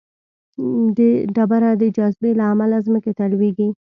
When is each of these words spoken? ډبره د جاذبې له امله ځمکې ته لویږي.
ډبره 1.35 1.69
د 1.81 1.83
جاذبې 1.97 2.31
له 2.39 2.43
امله 2.51 2.77
ځمکې 2.85 3.11
ته 3.17 3.23
لویږي. 3.31 3.69